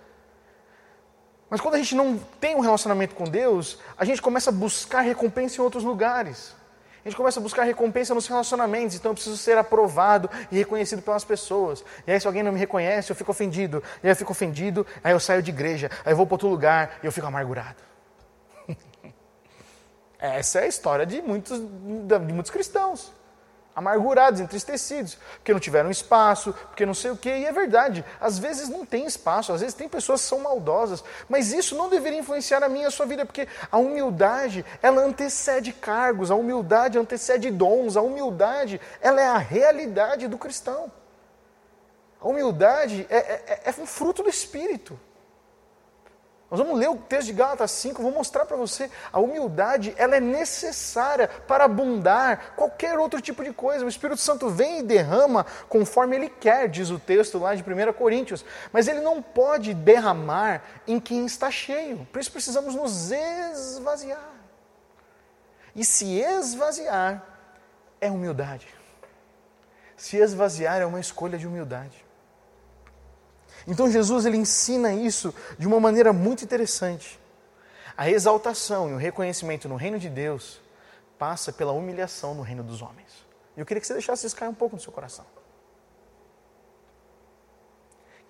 [1.48, 5.00] Mas quando a gente não tem um relacionamento com Deus, a gente começa a buscar
[5.00, 6.54] recompensa em outros lugares.
[7.02, 11.00] A gente começa a buscar recompensa nos relacionamentos, então eu preciso ser aprovado e reconhecido
[11.00, 11.82] pelas pessoas.
[12.06, 13.82] E aí, se alguém não me reconhece, eu fico ofendido.
[14.02, 16.48] E aí eu fico ofendido, aí eu saio de igreja, aí eu vou para outro
[16.48, 17.91] lugar e eu fico amargurado.
[20.22, 23.12] Essa é a história de muitos, de muitos cristãos
[23.74, 27.38] amargurados, entristecidos, porque não tiveram espaço, porque não sei o quê.
[27.38, 31.02] E é verdade, às vezes não tem espaço, às vezes tem pessoas que são maldosas,
[31.28, 35.02] mas isso não deveria influenciar a minha e a sua vida, porque a humildade, ela
[35.02, 40.92] antecede cargos, a humildade antecede dons, a humildade, ela é a realidade do cristão.
[42.20, 44.98] A humildade é, é, é um fruto do Espírito.
[46.52, 50.16] Nós vamos ler o texto de Gálatas 5, vou mostrar para você a humildade, ela
[50.16, 53.86] é necessária para abundar qualquer outro tipo de coisa.
[53.86, 57.94] O Espírito Santo vem e derrama conforme ele quer, diz o texto lá de 1
[57.94, 62.06] Coríntios, mas ele não pode derramar em quem está cheio.
[62.12, 64.28] Por isso precisamos nos esvaziar.
[65.74, 67.24] E se esvaziar
[67.98, 68.68] é humildade.
[69.96, 72.01] Se esvaziar é uma escolha de humildade.
[73.66, 77.20] Então Jesus ele ensina isso de uma maneira muito interessante.
[77.96, 80.60] A exaltação e o reconhecimento no reino de Deus
[81.18, 83.26] passa pela humilhação no reino dos homens.
[83.56, 85.26] Eu queria que você deixasse isso cair um pouco no seu coração.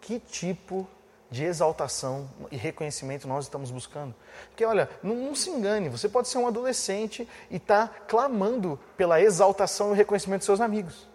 [0.01, 0.87] Que tipo
[1.31, 4.15] de exaltação e reconhecimento nós estamos buscando?
[4.49, 8.79] Porque, olha, não, não se engane, você pode ser um adolescente e estar tá clamando
[8.97, 11.09] pela exaltação e reconhecimento dos seus amigos.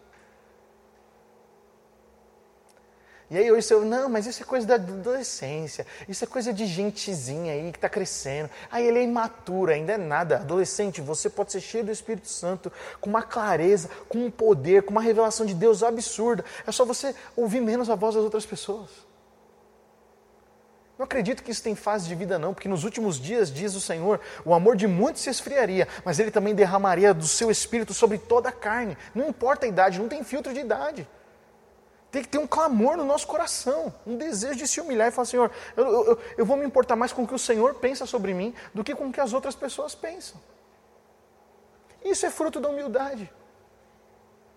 [3.30, 6.66] E aí hoje eu, não, mas isso é coisa da adolescência, isso é coisa de
[6.66, 8.50] gentezinha aí que está crescendo.
[8.72, 10.38] Aí ele é imaturo, ainda é nada.
[10.38, 14.92] Adolescente, você pode ser cheio do Espírito Santo, com uma clareza, com um poder, com
[14.92, 16.46] uma revelação de Deus absurda.
[16.66, 18.90] É só você ouvir menos a voz das outras pessoas.
[20.98, 23.82] Não acredito que isso tem fase de vida, não, porque nos últimos dias, diz o
[23.82, 28.18] Senhor, o amor de muitos se esfriaria, mas Ele também derramaria do seu espírito sobre
[28.18, 28.98] toda a carne.
[29.13, 31.08] Não importa a idade, não tem filtro de idade.
[32.12, 35.26] Tem que ter um clamor no nosso coração, um desejo de se humilhar e falar:
[35.26, 38.34] Senhor, eu, eu, eu vou me importar mais com o que o Senhor pensa sobre
[38.34, 40.39] mim do que com o que as outras pessoas pensam.
[42.04, 43.30] Isso é fruto da humildade.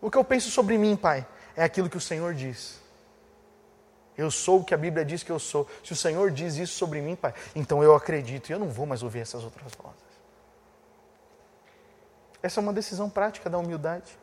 [0.00, 2.80] O que eu penso sobre mim, Pai, é aquilo que o Senhor diz.
[4.16, 5.66] Eu sou o que a Bíblia diz que eu sou.
[5.82, 8.86] Se o Senhor diz isso sobre mim, Pai, então eu acredito e eu não vou
[8.86, 9.98] mais ouvir essas outras vozes.
[12.42, 14.18] Essa é uma decisão prática da humildade.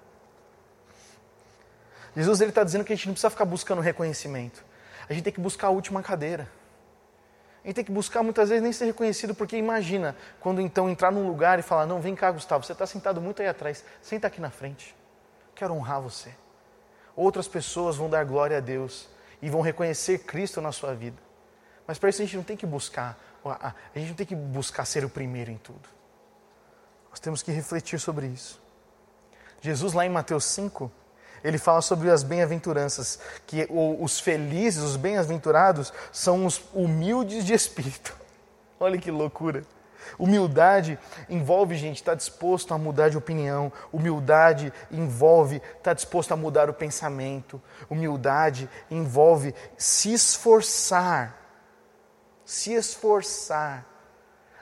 [2.18, 4.66] Jesus está dizendo que a gente não precisa ficar buscando reconhecimento.
[5.08, 6.50] A gente tem que buscar a última cadeira.
[7.64, 11.12] A gente tem que buscar muitas vezes nem ser reconhecido, porque imagina quando então entrar
[11.12, 14.26] num lugar e falar: Não, vem cá, Gustavo, você está sentado muito aí atrás, senta
[14.26, 14.96] aqui na frente.
[15.54, 16.34] Quero honrar você.
[17.16, 19.08] Outras pessoas vão dar glória a Deus
[19.40, 21.18] e vão reconhecer Cristo na sua vida.
[21.86, 24.86] Mas para isso a gente não tem que buscar, a gente não tem que buscar
[24.86, 25.88] ser o primeiro em tudo.
[27.12, 28.60] Nós temos que refletir sobre isso.
[29.62, 30.92] Jesus, lá em Mateus 5,
[31.44, 38.16] ele fala sobre as bem-aventuranças, que os felizes, os bem-aventurados, são os humildes de espírito.
[38.80, 39.64] Olha que loucura.
[40.18, 40.98] Humildade
[41.30, 43.72] envolve, gente, estar tá disposto a mudar de opinião.
[43.92, 47.62] Humildade envolve estar tá disposto a mudar o pensamento.
[47.90, 51.36] Humildade envolve se esforçar.
[52.46, 53.86] Se esforçar.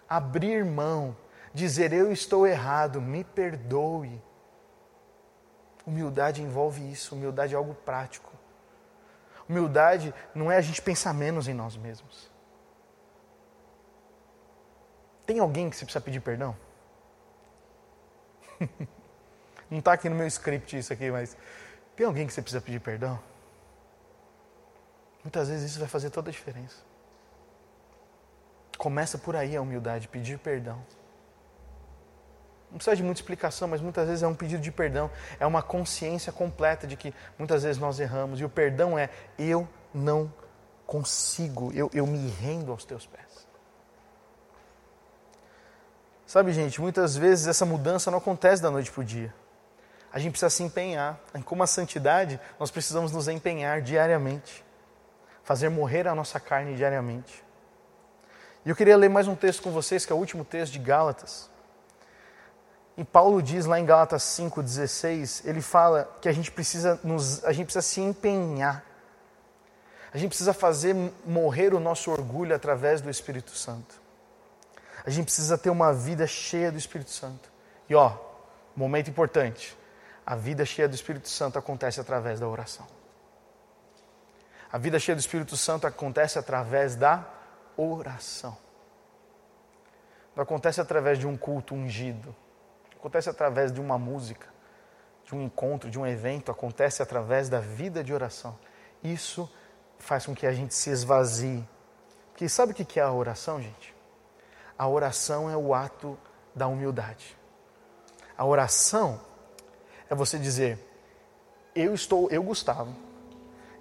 [0.10, 1.16] Abrir mão.
[1.54, 4.22] Dizer eu estou errado, me perdoe.
[5.86, 8.32] Humildade envolve isso, humildade é algo prático.
[9.48, 12.32] Humildade não é a gente pensar menos em nós mesmos.
[15.26, 16.56] Tem alguém que você precisa pedir perdão?
[19.69, 21.36] não está aqui no meu script isso aqui, mas
[21.95, 23.19] tem alguém que você precisa pedir perdão?
[25.24, 26.78] Muitas vezes isso vai fazer toda a diferença.
[28.78, 30.84] Começa por aí a humildade, pedir perdão.
[32.71, 35.62] Não precisa de muita explicação, mas muitas vezes é um pedido de perdão, é uma
[35.62, 38.39] consciência completa de que muitas vezes nós erramos.
[38.39, 40.32] E o perdão é: eu não
[40.86, 43.47] consigo, eu, eu me rendo aos teus pés.
[46.25, 49.34] Sabe, gente, muitas vezes essa mudança não acontece da noite para o dia.
[50.12, 51.19] A gente precisa se empenhar.
[51.43, 54.65] Como a santidade, nós precisamos nos empenhar diariamente,
[55.43, 57.43] fazer morrer a nossa carne diariamente.
[58.65, 60.80] E eu queria ler mais um texto com vocês, que é o último texto de
[60.80, 61.49] Gálatas.
[62.97, 67.51] E Paulo diz lá em Gálatas 5,16, ele fala que a gente precisa nos, a
[67.51, 68.86] gente precisa se empenhar.
[70.13, 74.01] A gente precisa fazer morrer o nosso orgulho através do Espírito Santo.
[75.05, 77.51] A gente precisa ter uma vida cheia do Espírito Santo.
[77.89, 78.17] E ó,
[78.73, 79.77] momento importante.
[80.25, 82.88] A vida cheia do Espírito Santo acontece através da oração.
[84.71, 87.25] A vida cheia do Espírito Santo acontece através da
[87.75, 88.58] oração.
[90.34, 92.34] Não acontece através de um culto ungido
[93.06, 94.48] acontece através de uma música,
[95.24, 98.58] de um encontro, de um evento, acontece através da vida de oração.
[99.04, 99.48] Isso
[100.00, 101.63] faz com que a gente se esvazie.
[102.32, 103.94] Porque sabe o que é a oração, gente?
[104.76, 106.18] A oração é o ato
[106.56, 107.38] da humildade.
[108.36, 109.22] A oração
[110.10, 110.80] é você dizer:
[111.76, 112.96] eu estou, eu Gustavo,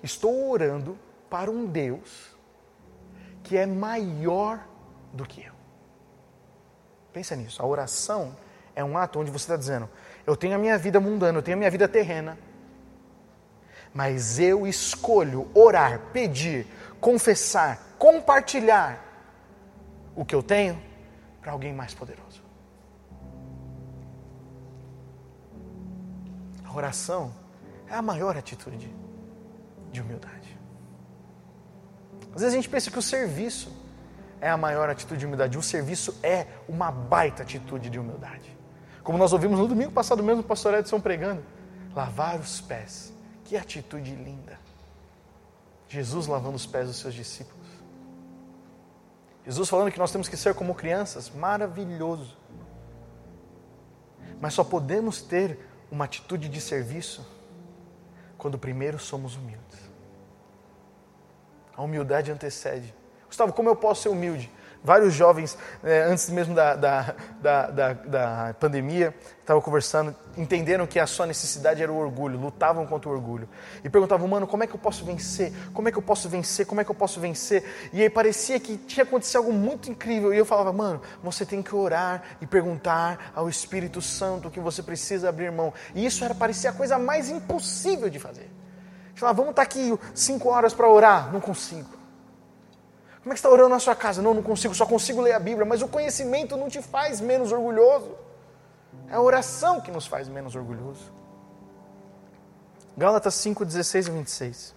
[0.02, 0.98] estou orando
[1.30, 2.36] para um Deus
[3.42, 4.62] que é maior
[5.14, 5.54] do que eu.
[7.10, 7.62] Pensa nisso.
[7.62, 8.36] A oração
[8.74, 9.88] é um ato onde você está dizendo:
[10.26, 12.38] eu tenho a minha vida mundana, eu tenho a minha vida terrena,
[13.92, 16.66] mas eu escolho orar, pedir,
[17.00, 19.02] confessar, compartilhar
[20.16, 20.80] o que eu tenho
[21.40, 22.42] para alguém mais poderoso.
[26.64, 27.32] A oração
[27.88, 28.92] é a maior atitude
[29.92, 30.58] de humildade.
[32.34, 33.72] Às vezes a gente pensa que o serviço
[34.40, 35.56] é a maior atitude de humildade.
[35.56, 38.53] O serviço é uma baita atitude de humildade.
[39.04, 41.44] Como nós ouvimos no domingo passado mesmo o pastor Edson pregando.
[41.94, 43.12] Lavar os pés.
[43.44, 44.58] Que atitude linda.
[45.86, 47.68] Jesus lavando os pés dos seus discípulos.
[49.44, 51.30] Jesus falando que nós temos que ser como crianças.
[51.30, 52.34] Maravilhoso.
[54.40, 55.58] Mas só podemos ter
[55.90, 57.26] uma atitude de serviço
[58.38, 59.90] quando primeiro somos humildes.
[61.76, 62.94] A humildade antecede.
[63.26, 64.50] Gustavo, como eu posso ser humilde?
[64.84, 71.00] Vários jovens, é, antes mesmo da, da, da, da, da pandemia, estavam conversando, entenderam que
[71.00, 73.48] a sua necessidade era o orgulho, lutavam contra o orgulho.
[73.82, 75.54] E perguntavam, mano, como é que eu posso vencer?
[75.72, 76.66] Como é que eu posso vencer?
[76.66, 77.64] Como é que eu posso vencer?
[77.94, 80.34] E aí parecia que tinha acontecido algo muito incrível.
[80.34, 84.82] E eu falava, mano, você tem que orar e perguntar ao Espírito Santo que você
[84.82, 85.72] precisa abrir mão.
[85.94, 88.50] E isso era parecia a coisa mais impossível de fazer.
[89.14, 91.32] Falava, vamos estar aqui cinco horas para orar.
[91.32, 92.03] Não consigo.
[93.24, 94.22] Como é que está orando na sua casa?
[94.22, 95.66] Não, não consigo, só consigo ler a Bíblia.
[95.66, 98.14] Mas o conhecimento não te faz menos orgulhoso.
[99.08, 101.12] É a oração que nos faz menos orgulhoso.
[102.96, 104.74] Gálatas 5, 16 e 26.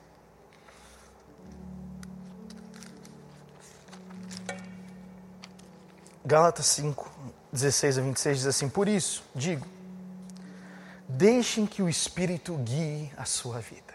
[6.25, 7.11] Gálatas 5,
[7.51, 9.67] 16 a 26 diz assim: Por isso, digo,
[11.07, 13.86] Deixem que o Espírito guie a sua vida.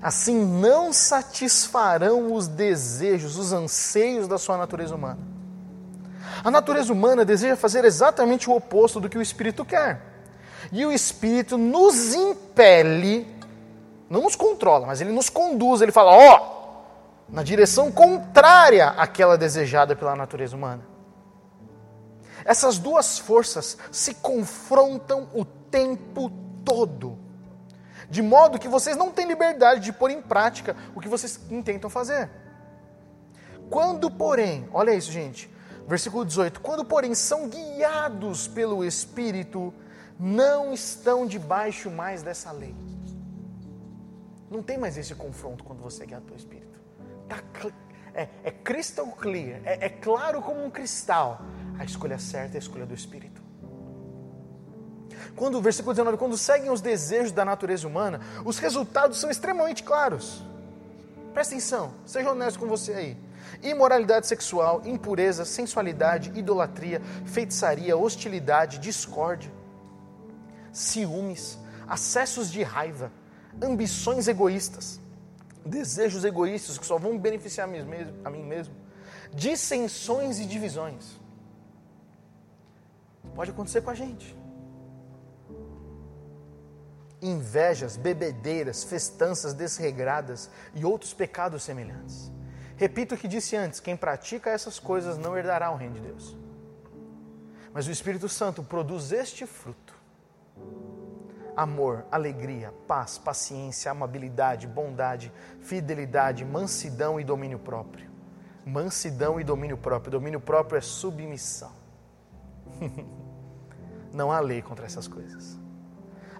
[0.00, 5.18] Assim não satisfarão os desejos, os anseios da sua natureza humana.
[6.44, 10.00] A natureza humana deseja fazer exatamente o oposto do que o Espírito quer.
[10.70, 13.26] E o Espírito nos impele,
[14.10, 19.38] não nos controla, mas ele nos conduz, ele fala: ó, oh, na direção contrária àquela
[19.38, 20.82] desejada pela natureza humana.
[22.44, 26.30] Essas duas forças se confrontam o tempo
[26.64, 27.25] todo
[28.08, 31.90] de modo que vocês não têm liberdade de pôr em prática o que vocês intentam
[31.90, 32.30] fazer.
[33.68, 35.50] Quando, porém, olha isso, gente,
[35.86, 39.74] versículo 18: quando, porém, são guiados pelo Espírito,
[40.18, 42.74] não estão debaixo mais dessa lei.
[44.50, 46.80] Não tem mais esse confronto quando você é guiado pelo Espírito.
[47.28, 47.42] Tá,
[48.14, 51.42] é, é crystal clear, é, é claro como um cristal.
[51.78, 53.45] A escolha certa é a escolha do Espírito.
[55.36, 60.42] Quando, versículo 19, quando seguem os desejos da natureza humana, os resultados são extremamente claros.
[61.34, 63.16] Presta atenção, seja honesto com você aí.
[63.62, 69.52] Imoralidade sexual, impureza, sensualidade, idolatria, feitiçaria, hostilidade, discórdia,
[70.72, 73.12] ciúmes, acessos de raiva,
[73.62, 74.98] ambições egoístas,
[75.64, 78.74] desejos egoístas que só vão beneficiar a mim mesmo,
[79.34, 81.20] dissensões e divisões.
[83.34, 84.35] Pode acontecer com a gente
[87.20, 92.32] invejas, bebedeiras, festanças desregradas e outros pecados semelhantes.
[92.76, 96.36] Repito o que disse antes: quem pratica essas coisas não herdará o reino de Deus.
[97.72, 99.94] Mas o Espírito Santo produz este fruto:
[101.56, 108.10] amor, alegria, paz, paciência, amabilidade, bondade, fidelidade, mansidão e domínio próprio.
[108.64, 110.10] Mansidão e domínio próprio.
[110.10, 111.72] Domínio próprio é submissão.
[114.12, 115.65] não há lei contra essas coisas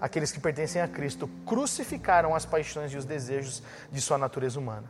[0.06, 4.88] aqueles que pertencem a Cristo crucificaram as paixões e os desejos de sua natureza humana.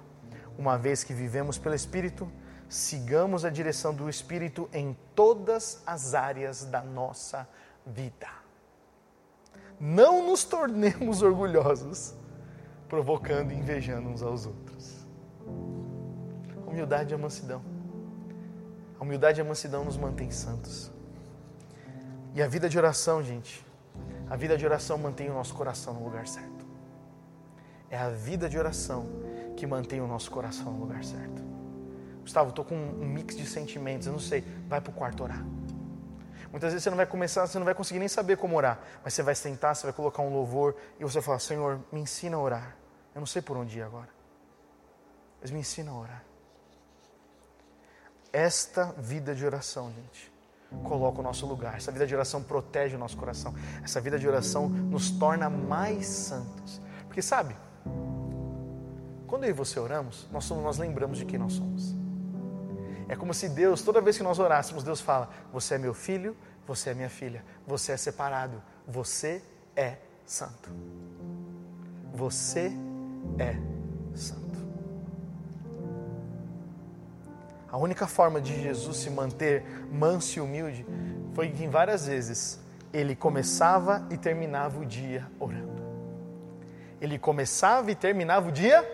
[0.59, 2.31] Uma vez que vivemos pelo Espírito,
[2.69, 7.49] sigamos a direção do Espírito em todas as áreas da nossa
[7.85, 8.29] vida.
[9.81, 12.15] Não nos tornemos orgulhosos,
[12.89, 15.07] provocando e invejando uns aos outros.
[16.67, 17.63] Humildade e mansidão.
[18.99, 20.91] A humildade e a mansidão nos mantém santos.
[22.35, 23.66] E a vida de oração, gente,
[24.29, 26.67] a vida de oração mantém o nosso coração no lugar certo.
[27.89, 29.07] É a vida de oração
[29.57, 31.43] que mantém o nosso coração no lugar certo.
[32.21, 34.41] Gustavo, estou com um mix de sentimentos, eu não sei.
[34.69, 35.45] Vai para o quarto orar.
[36.51, 39.15] Muitas vezes você não vai começar, você não vai conseguir nem saber como orar, mas
[39.15, 42.37] você vai sentar, você vai colocar um louvor e você vai falar: Senhor, me ensina
[42.37, 42.77] a orar.
[43.15, 44.09] Eu não sei por onde ir agora,
[45.41, 46.25] mas me ensina a orar.
[48.33, 50.33] Esta vida de oração, gente,
[50.85, 51.77] coloca o nosso lugar.
[51.77, 53.55] Essa vida de oração protege o nosso coração.
[53.83, 56.81] Essa vida de oração nos torna mais santos.
[57.07, 57.57] Porque sabe,
[59.27, 61.95] quando eu e você oramos, nós, somos, nós lembramos de quem nós somos.
[63.09, 66.37] É como se Deus, toda vez que nós orássemos, Deus fala: Você é meu filho,
[66.67, 69.43] você é minha filha, você é separado, você
[69.75, 70.71] é santo.
[72.13, 72.73] Você
[73.39, 73.57] é
[74.17, 74.46] santo.
[77.71, 80.87] A única forma de Jesus se manter manso e humilde
[81.35, 82.61] foi que, em várias vezes,
[82.93, 85.83] ele começava e terminava o dia orando.
[87.01, 88.85] Ele começava e terminava o dia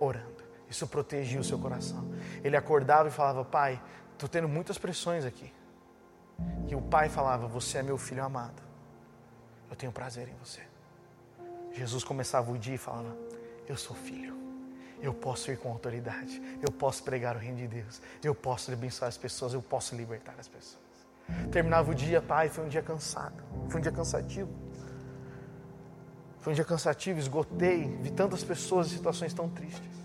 [0.00, 0.42] orando.
[0.68, 2.08] Isso protegia o seu coração.
[2.42, 3.80] Ele acordava e falava: Pai,
[4.12, 5.52] estou tendo muitas pressões aqui.
[6.66, 8.62] E o pai falava: Você é meu filho amado.
[9.70, 10.62] Eu tenho prazer em você.
[11.72, 13.16] Jesus começava o dia e falava:
[13.68, 14.47] Eu sou filho
[15.00, 19.08] eu posso ir com autoridade, eu posso pregar o reino de Deus, eu posso abençoar
[19.08, 20.82] as pessoas, eu posso libertar as pessoas.
[21.52, 24.50] Terminava o dia, pai, foi um dia cansado, foi um dia cansativo.
[26.40, 29.98] Foi um dia cansativo, esgotei, vi tantas pessoas em situações tão tristes.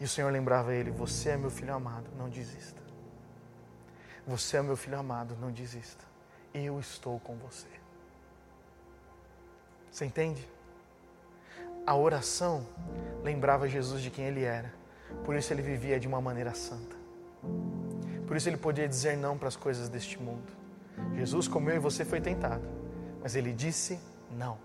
[0.00, 2.82] E o Senhor lembrava ele: Você é meu filho amado, não desista.
[4.26, 6.04] Você é meu filho amado, não desista.
[6.52, 7.68] Eu estou com você.
[9.90, 10.48] Você entende?
[11.84, 12.64] A oração
[13.24, 14.72] lembrava Jesus de quem ele era.
[15.24, 16.96] Por isso ele vivia de uma maneira santa.
[18.26, 20.52] Por isso ele podia dizer não para as coisas deste mundo.
[21.14, 22.66] Jesus, como eu e você, foi tentado,
[23.20, 23.98] mas ele disse
[24.30, 24.58] não,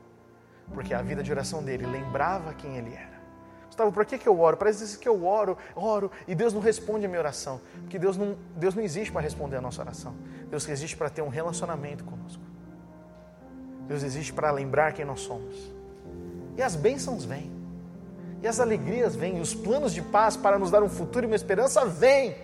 [0.73, 3.17] porque a vida de oração dele lembrava quem ele era.
[3.65, 4.55] Gustavo, por que, que eu oro?
[4.55, 8.37] Parece que eu oro, oro e Deus não responde a minha oração, porque Deus não,
[8.55, 10.15] Deus não existe para responder a nossa oração.
[10.49, 12.43] Deus existe para ter um relacionamento conosco.
[13.87, 15.76] Deus existe para lembrar quem nós somos.
[16.57, 17.51] E as bênçãos vêm.
[18.41, 19.37] E as alegrias vêm.
[19.37, 22.35] E os planos de paz para nos dar um futuro e uma esperança vêm.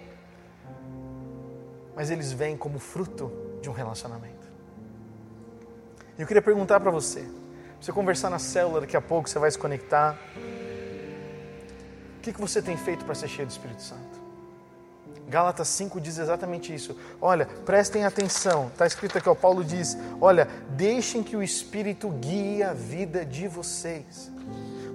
[1.95, 4.47] Mas eles vêm como fruto de um relacionamento.
[6.17, 7.27] Eu queria perguntar para você,
[7.81, 10.17] você conversar na célula daqui a pouco, você vai se conectar.
[12.17, 14.22] O que, que você tem feito para ser cheio do Espírito Santo?
[15.33, 16.95] Gálatas 5 diz exatamente isso.
[17.19, 18.67] Olha, prestem atenção.
[18.67, 23.47] Está escrito aqui, ó, Paulo diz: Olha, deixem que o Espírito guie a vida de
[23.47, 24.31] vocês.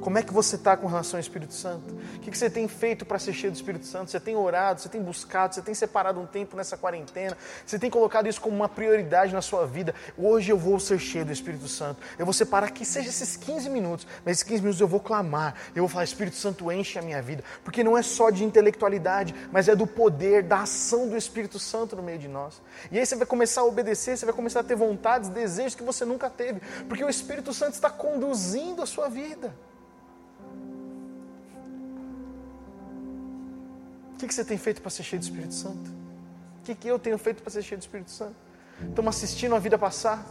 [0.01, 1.95] Como é que você está com relação ao Espírito Santo?
[2.17, 4.11] O que você tem feito para ser cheio do Espírito Santo?
[4.11, 7.37] Você tem orado, você tem buscado, você tem separado um tempo nessa quarentena,
[7.67, 9.95] você tem colocado isso como uma prioridade na sua vida.
[10.17, 12.01] Hoje eu vou ser cheio do Espírito Santo.
[12.17, 15.55] Eu vou separar que seja esses 15 minutos, mas esses 15 minutos eu vou clamar,
[15.75, 17.43] eu vou falar: Espírito Santo, enche a minha vida.
[17.65, 21.97] Porque não é só de intelectualidade, mas é do poder, da ação do Espírito Santo
[21.97, 22.63] no meio de nós.
[22.93, 25.83] E aí você vai começar a obedecer, você vai começar a ter vontades, desejos que
[25.83, 29.53] você nunca teve, porque o Espírito Santo está conduzindo a sua vida.
[34.19, 35.91] O que você tem feito para ser cheio do Espírito Santo?
[36.61, 38.35] O que eu tenho feito para ser cheio do Espírito Santo?
[38.89, 40.27] Estamos assistindo a vida passar?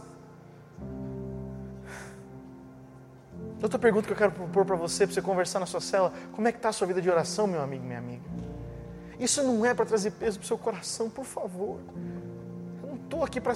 [3.62, 6.46] Outra pergunta que eu quero propor para você, para você conversar na sua cela: como
[6.46, 8.22] é que está a sua vida de oração, meu amigo, minha amiga?
[9.18, 11.80] Isso não é para trazer peso para o seu coração, por favor
[13.08, 13.54] estou aqui para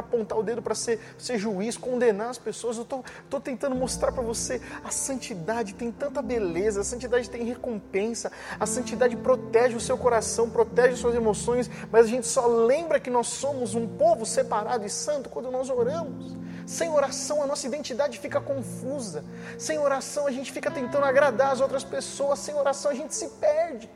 [0.00, 2.76] apontar o dedo, para ser, ser juiz, condenar as pessoas.
[2.76, 8.30] Eu estou tentando mostrar para você a santidade tem tanta beleza, a santidade tem recompensa,
[8.60, 13.10] a santidade protege o seu coração, protege suas emoções, mas a gente só lembra que
[13.10, 16.36] nós somos um povo separado e santo quando nós oramos.
[16.66, 19.24] Sem oração a nossa identidade fica confusa.
[19.58, 22.38] Sem oração a gente fica tentando agradar as outras pessoas.
[22.38, 23.90] Sem oração a gente se perde.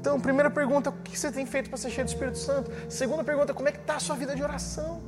[0.00, 2.70] Então, primeira pergunta, o que você tem feito para ser cheio do Espírito Santo?
[2.88, 5.00] Segunda pergunta, como é que está a sua vida de oração?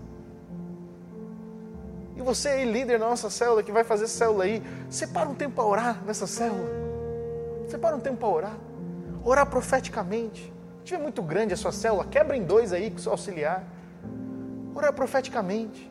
[2.16, 5.55] E você aí, líder da nossa célula, que vai fazer célula aí, separa um tempo
[5.55, 6.68] para orar nessa célula.
[7.68, 8.57] Separa um tempo para orar.
[9.24, 10.53] Orar profeticamente.
[10.80, 13.64] Se tiver muito grande a sua célula, quebra em dois aí com o seu auxiliar.
[14.74, 15.91] Orar profeticamente.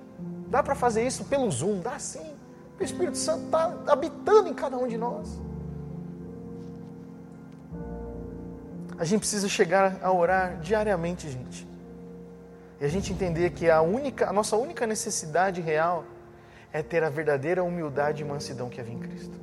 [0.49, 1.79] Dá para fazer isso pelo Zoom?
[1.79, 2.35] Dá sim.
[2.79, 5.39] O Espírito Santo está habitando em cada um de nós.
[8.99, 11.65] A gente precisa chegar a orar diariamente, gente.
[12.81, 16.03] E a gente entender que a, única, a nossa única necessidade real
[16.73, 19.39] é ter a verdadeira humildade e mansidão que havia em Cristo.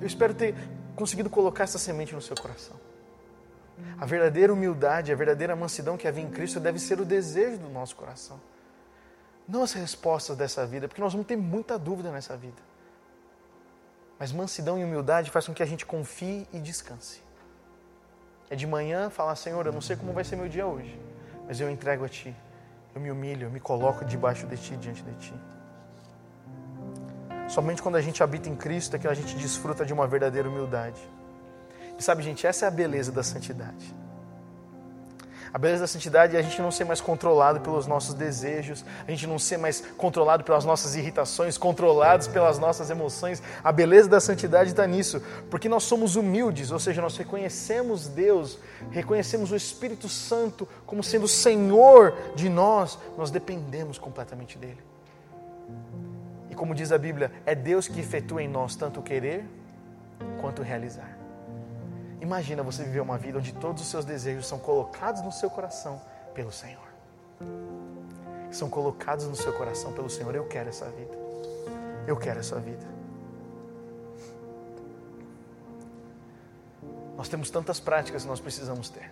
[0.00, 0.54] Eu espero ter
[0.94, 2.76] conseguido colocar essa semente no seu coração.
[3.98, 7.68] A verdadeira humildade, a verdadeira mansidão que havia em Cristo deve ser o desejo do
[7.68, 8.40] nosso coração.
[9.48, 12.62] Não as respostas dessa vida, porque nós vamos ter muita dúvida nessa vida.
[14.20, 17.25] Mas mansidão e humildade faz com que a gente confie e descanse.
[18.48, 20.98] É de manhã falar, Senhor, eu não sei como vai ser meu dia hoje,
[21.46, 22.34] mas eu entrego a Ti.
[22.94, 25.34] Eu me humilho, eu me coloco debaixo de Ti, diante de Ti.
[27.48, 30.48] Somente quando a gente habita em Cristo é que a gente desfruta de uma verdadeira
[30.48, 31.00] humildade.
[31.98, 33.94] E sabe, gente, essa é a beleza da santidade.
[35.56, 39.10] A beleza da santidade é a gente não ser mais controlado pelos nossos desejos, a
[39.10, 43.42] gente não ser mais controlado pelas nossas irritações, controlados pelas nossas emoções.
[43.64, 45.18] A beleza da santidade está nisso,
[45.50, 48.58] porque nós somos humildes, ou seja, nós reconhecemos Deus,
[48.90, 54.82] reconhecemos o Espírito Santo como sendo Senhor de nós, nós dependemos completamente dele.
[56.50, 59.42] E como diz a Bíblia, é Deus que efetua em nós tanto o querer
[60.38, 61.15] quanto o realizar.
[62.20, 66.00] Imagina você viver uma vida onde todos os seus desejos são colocados no seu coração
[66.34, 66.86] pelo Senhor.
[68.50, 70.34] São colocados no seu coração pelo Senhor.
[70.34, 71.16] Eu quero essa vida.
[72.06, 72.86] Eu quero essa vida.
[77.16, 79.10] Nós temos tantas práticas que nós precisamos ter.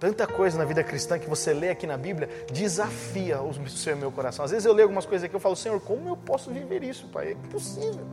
[0.00, 3.98] Tanta coisa na vida cristã que você lê aqui na Bíblia desafia o seu e
[3.98, 4.44] meu coração.
[4.44, 7.06] Às vezes eu leio algumas coisas aqui e falo, Senhor, como eu posso viver isso,
[7.08, 7.32] Pai?
[7.32, 8.06] É possível.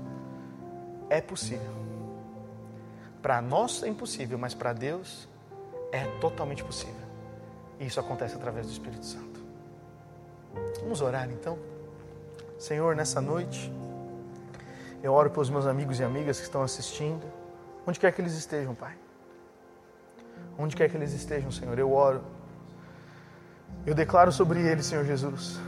[1.10, 1.81] É possível.
[3.22, 5.28] Para nós é impossível, mas para Deus
[5.92, 6.96] é totalmente possível.
[7.80, 9.40] E isso acontece através do Espírito Santo.
[10.82, 11.58] Vamos orar então?
[12.58, 13.72] Senhor, nessa noite,
[15.04, 17.26] eu oro pelos meus amigos e amigas que estão assistindo,
[17.86, 18.96] onde quer que eles estejam, Pai.
[20.58, 22.22] Onde quer que eles estejam, Senhor, eu oro.
[23.86, 25.60] Eu declaro sobre eles, Senhor Jesus,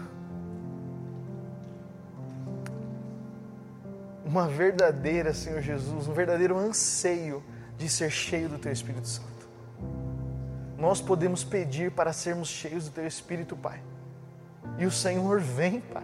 [4.33, 7.43] uma verdadeira, Senhor Jesus, um verdadeiro anseio
[7.77, 9.47] de ser cheio do Teu Espírito Santo.
[10.75, 13.79] Nós podemos pedir para sermos cheios do Teu Espírito, Pai.
[14.79, 16.03] E o Senhor vem, Pai.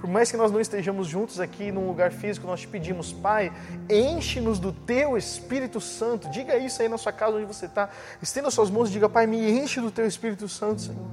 [0.00, 3.52] Por mais que nós não estejamos juntos aqui num lugar físico, nós te pedimos, Pai,
[3.88, 6.28] enche-nos do Teu Espírito Santo.
[6.30, 7.88] Diga isso aí na sua casa onde você está.
[8.20, 11.06] Estenda suas mãos e diga, Pai, me enche do Teu Espírito Santo, Senhor.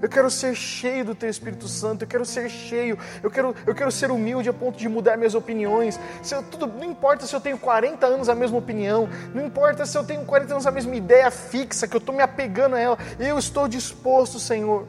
[0.00, 2.02] Eu quero ser cheio do Teu Espírito Santo.
[2.02, 2.98] Eu quero ser cheio.
[3.22, 5.98] Eu quero, eu quero ser humilde a ponto de mudar minhas opiniões.
[6.30, 9.08] Eu, tudo, não importa se eu tenho 40 anos a mesma opinião.
[9.34, 12.22] Não importa se eu tenho 40 anos a mesma ideia fixa, que eu estou me
[12.22, 12.98] apegando a ela.
[13.18, 14.86] Eu estou disposto, Senhor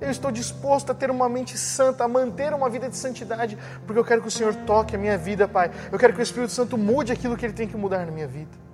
[0.00, 3.98] Eu estou disposto a ter uma mente santa, a manter uma vida de santidade, porque
[3.98, 5.70] eu quero que o Senhor toque a minha vida, Pai.
[5.90, 8.26] Eu quero que o Espírito Santo mude aquilo que ele tem que mudar na minha
[8.26, 8.66] vida.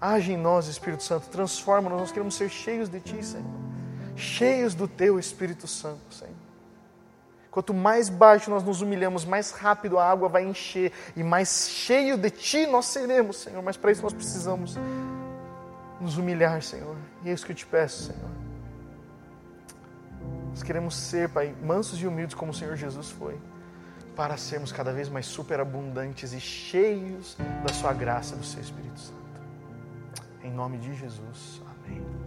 [0.00, 1.98] Age em nós, Espírito Santo, transforma-nos.
[1.98, 3.73] Nós queremos ser cheios de Ti, Senhor.
[4.16, 6.34] Cheios do Teu Espírito Santo, Senhor.
[7.50, 12.16] Quanto mais baixo nós nos humilhamos, mais rápido a água vai encher e mais cheio
[12.16, 13.62] de Ti nós seremos, Senhor.
[13.62, 14.76] Mas para isso nós precisamos
[16.00, 16.96] nos humilhar, Senhor.
[17.22, 18.30] E é isso que eu te peço, Senhor.
[20.50, 23.38] Nós queremos ser, Pai, mansos e humildes como o Senhor Jesus foi,
[24.14, 29.24] para sermos cada vez mais superabundantes e cheios da Sua graça do Seu Espírito Santo.
[30.42, 31.60] Em nome de Jesus.
[31.86, 32.23] Amém.